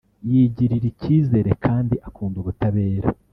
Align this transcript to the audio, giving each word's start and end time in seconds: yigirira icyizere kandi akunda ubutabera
yigirira 0.29 0.85
icyizere 0.91 1.51
kandi 1.65 1.95
akunda 2.07 2.35
ubutabera 2.41 3.09